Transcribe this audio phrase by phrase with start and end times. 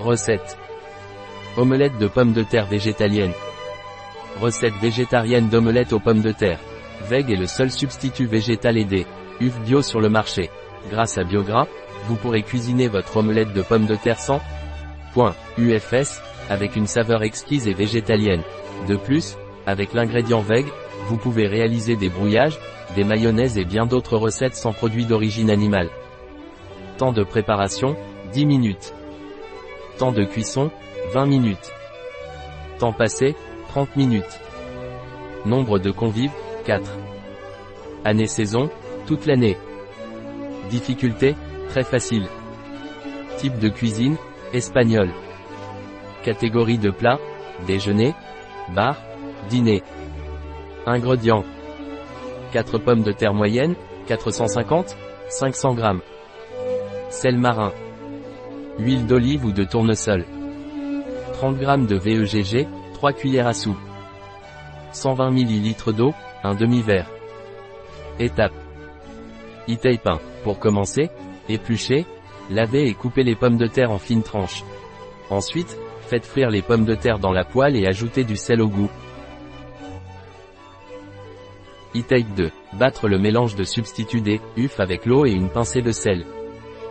[0.00, 0.56] Recette.
[1.56, 3.32] Omelette de pommes de terre végétalienne.
[4.40, 6.60] Recette végétarienne d'omelette aux pommes de terre.
[7.08, 9.06] Veg est le seul substitut végétal aidé.
[9.40, 10.50] UF bio sur le marché.
[10.88, 11.66] Grâce à Biogras,
[12.06, 14.40] vous pourrez cuisiner votre omelette de pommes de terre sans
[15.14, 18.44] point UFS, avec une saveur exquise et végétalienne.
[18.86, 19.36] De plus,
[19.66, 20.66] avec l'ingrédient Veg,
[21.08, 22.58] vous pouvez réaliser des brouillages,
[22.94, 25.90] des mayonnaises et bien d'autres recettes sans produits d'origine animale.
[26.98, 27.96] Temps de préparation,
[28.32, 28.94] 10 minutes.
[29.98, 30.70] Temps de cuisson,
[31.12, 31.72] 20 minutes.
[32.78, 33.34] Temps passé,
[33.70, 34.40] 30 minutes.
[35.44, 36.30] Nombre de convives,
[36.66, 36.88] 4.
[38.04, 38.70] Année-saison,
[39.06, 39.56] toute l'année.
[40.70, 41.34] Difficulté,
[41.70, 42.28] très facile.
[43.38, 44.16] Type de cuisine,
[44.52, 45.10] espagnol.
[46.22, 47.18] Catégorie de plat,
[47.66, 48.14] déjeuner,
[48.72, 49.02] bar,
[49.48, 49.82] dîner.
[50.86, 51.44] Ingrédients.
[52.52, 53.74] 4 pommes de terre moyennes,
[54.06, 54.96] 450,
[55.28, 55.82] 500 g.
[57.10, 57.72] Sel marin.
[58.78, 60.24] Huile d'olive ou de tournesol.
[61.32, 63.76] 30 g de VEGG, 3 cuillères à soupe.
[64.92, 67.10] 120 ml d'eau, un demi-verre.
[68.20, 68.52] Étape.
[69.68, 70.20] e 1.
[70.44, 71.10] Pour commencer,
[71.48, 72.06] épluchez,
[72.50, 74.64] lavez et coupez les pommes de terre en fines tranches.
[75.28, 78.68] Ensuite, faites frire les pommes de terre dans la poêle et ajoutez du sel au
[78.68, 78.90] goût.
[81.96, 82.50] e 2.
[82.74, 86.24] Battre le mélange de substitut des UF avec l'eau et une pincée de sel.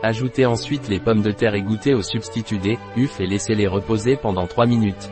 [0.03, 4.45] Ajoutez ensuite les pommes de terre égouttées au substitut des UF et laissez-les reposer pendant
[4.45, 5.09] 3 minutes.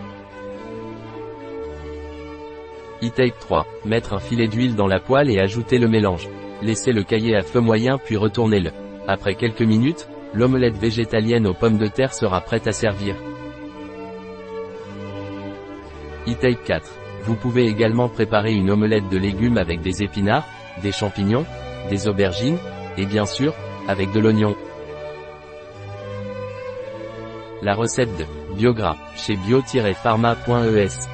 [3.04, 3.66] e 3.
[3.86, 6.30] Mettre un filet d'huile dans la poêle et ajouter le mélange.
[6.62, 8.72] Laissez le cailler à feu moyen puis retournez-le.
[9.08, 13.16] Après quelques minutes, l'omelette végétalienne aux pommes de terre sera prête à servir.
[16.28, 16.92] e 4.
[17.24, 20.48] Vous pouvez également préparer une omelette de légumes avec des épinards,
[20.84, 21.46] des champignons,
[21.90, 22.58] des aubergines,
[22.98, 23.54] et bien sûr,
[23.88, 24.56] avec de l'oignon.
[27.66, 31.10] La recette de Biogras chez bio-pharma.es